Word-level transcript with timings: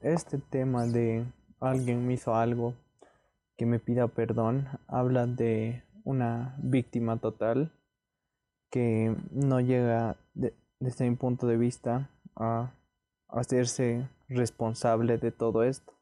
este 0.00 0.38
tema 0.38 0.86
de 0.86 1.26
alguien 1.60 2.06
me 2.06 2.14
hizo 2.14 2.34
algo 2.34 2.74
que 3.56 3.66
me 3.66 3.78
pida 3.78 4.08
perdón 4.08 4.66
habla 4.88 5.26
de 5.26 5.84
una 6.04 6.56
víctima 6.58 7.18
total 7.18 7.72
que 8.70 9.14
no 9.30 9.60
llega 9.60 10.16
desde 10.78 11.10
mi 11.10 11.16
punto 11.16 11.46
de 11.46 11.56
vista 11.56 12.10
a 12.36 12.72
hacerse 13.28 14.08
responsable 14.28 15.18
de 15.18 15.32
todo 15.32 15.64
esto. 15.64 15.92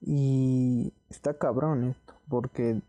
Y 0.00 0.92
está 1.08 1.38
cabrón 1.38 1.84
esto, 1.84 2.14
porque 2.28 2.82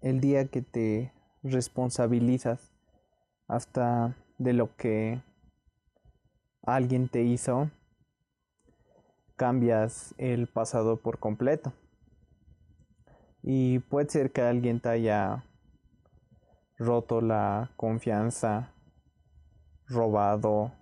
el 0.00 0.20
día 0.20 0.46
que 0.46 0.62
te 0.62 1.12
responsabilizas 1.42 2.72
hasta 3.48 4.16
de 4.38 4.52
lo 4.54 4.74
que 4.76 5.22
alguien 6.62 7.08
te 7.08 7.22
hizo, 7.22 7.70
cambias 9.36 10.14
el 10.18 10.46
pasado 10.46 11.00
por 11.00 11.18
completo. 11.18 11.72
Y 13.42 13.80
puede 13.80 14.08
ser 14.08 14.32
que 14.32 14.42
alguien 14.42 14.80
te 14.80 14.88
haya 14.88 15.44
roto 16.78 17.20
la 17.20 17.72
confianza, 17.76 18.72
robado, 19.86 20.72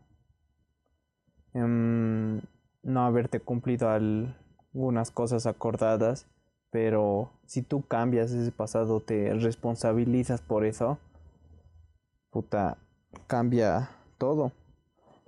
em, 1.54 2.40
no 2.82 3.04
haberte 3.04 3.40
cumplido 3.40 3.90
algunas 3.90 5.10
cosas 5.10 5.46
acordadas, 5.46 6.28
pero 6.70 7.32
si 7.46 7.62
tú 7.62 7.82
cambias 7.86 8.32
ese 8.32 8.52
pasado, 8.52 9.00
te 9.00 9.34
responsabilizas 9.34 10.40
por 10.40 10.64
eso, 10.64 10.98
puta, 12.30 12.78
cambia 13.26 13.90
todo. 14.18 14.52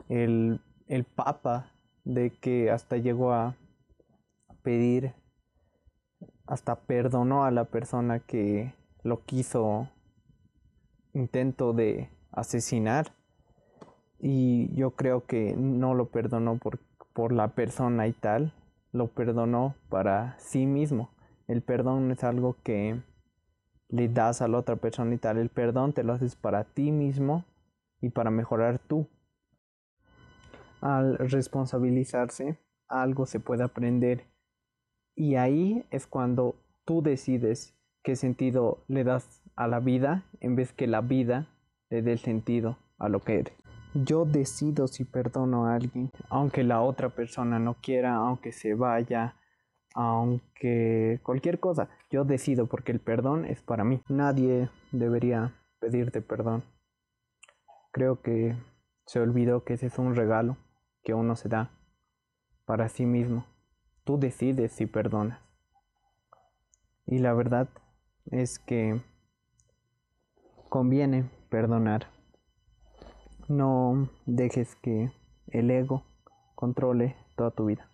El, 0.08 0.60
el 0.86 1.04
Papa 1.04 1.73
de 2.04 2.30
que 2.30 2.70
hasta 2.70 2.96
llegó 2.96 3.32
a 3.32 3.56
pedir, 4.62 5.12
hasta 6.46 6.76
perdonó 6.76 7.44
a 7.44 7.50
la 7.50 7.64
persona 7.64 8.20
que 8.20 8.74
lo 9.02 9.24
quiso 9.24 9.88
intento 11.12 11.72
de 11.72 12.10
asesinar 12.32 13.12
y 14.18 14.74
yo 14.74 14.92
creo 14.92 15.26
que 15.26 15.54
no 15.56 15.94
lo 15.94 16.06
perdonó 16.06 16.56
por, 16.56 16.78
por 17.12 17.32
la 17.32 17.48
persona 17.48 18.06
y 18.06 18.12
tal, 18.12 18.52
lo 18.92 19.08
perdonó 19.08 19.74
para 19.88 20.36
sí 20.38 20.66
mismo. 20.66 21.10
El 21.46 21.62
perdón 21.62 22.10
es 22.10 22.24
algo 22.24 22.56
que 22.62 23.00
le 23.88 24.08
das 24.08 24.40
a 24.40 24.48
la 24.48 24.58
otra 24.58 24.76
persona 24.76 25.14
y 25.14 25.18
tal, 25.18 25.36
el 25.38 25.50
perdón 25.50 25.92
te 25.92 26.04
lo 26.04 26.14
haces 26.14 26.36
para 26.36 26.64
ti 26.64 26.90
mismo 26.90 27.44
y 28.00 28.10
para 28.10 28.30
mejorar 28.30 28.78
tú. 28.78 29.06
Al 30.84 31.16
responsabilizarse, 31.16 32.58
algo 32.88 33.24
se 33.24 33.40
puede 33.40 33.64
aprender 33.64 34.26
y 35.16 35.36
ahí 35.36 35.86
es 35.90 36.06
cuando 36.06 36.56
tú 36.84 37.00
decides 37.00 37.74
qué 38.02 38.16
sentido 38.16 38.84
le 38.86 39.02
das 39.02 39.40
a 39.56 39.66
la 39.66 39.80
vida 39.80 40.24
en 40.40 40.56
vez 40.56 40.74
que 40.74 40.86
la 40.86 41.00
vida 41.00 41.48
le 41.88 42.02
dé 42.02 42.12
el 42.12 42.18
sentido 42.18 42.76
a 42.98 43.08
lo 43.08 43.20
que 43.20 43.38
eres. 43.38 43.54
Yo 43.94 44.26
decido 44.26 44.86
si 44.86 45.06
perdono 45.06 45.64
a 45.64 45.76
alguien, 45.76 46.10
aunque 46.28 46.64
la 46.64 46.82
otra 46.82 47.08
persona 47.08 47.58
no 47.58 47.76
quiera, 47.80 48.16
aunque 48.16 48.52
se 48.52 48.74
vaya, 48.74 49.36
aunque 49.94 51.18
cualquier 51.22 51.60
cosa. 51.60 51.88
Yo 52.10 52.24
decido 52.24 52.66
porque 52.66 52.92
el 52.92 53.00
perdón 53.00 53.46
es 53.46 53.62
para 53.62 53.84
mí. 53.84 54.02
Nadie 54.10 54.68
debería 54.92 55.54
pedirte 55.78 56.20
perdón. 56.20 56.62
Creo 57.90 58.20
que 58.20 58.54
se 59.06 59.20
olvidó 59.20 59.64
que 59.64 59.72
ese 59.72 59.86
es 59.86 59.98
un 59.98 60.14
regalo 60.14 60.58
que 61.04 61.14
uno 61.14 61.36
se 61.36 61.48
da 61.48 61.70
para 62.64 62.88
sí 62.88 63.06
mismo. 63.06 63.46
Tú 64.04 64.18
decides 64.18 64.72
si 64.72 64.86
perdonas. 64.86 65.40
Y 67.06 67.18
la 67.18 67.34
verdad 67.34 67.68
es 68.30 68.58
que 68.58 69.00
conviene 70.68 71.30
perdonar. 71.50 72.06
No 73.48 74.08
dejes 74.26 74.74
que 74.76 75.12
el 75.48 75.70
ego 75.70 76.02
controle 76.54 77.16
toda 77.36 77.50
tu 77.50 77.66
vida. 77.66 77.93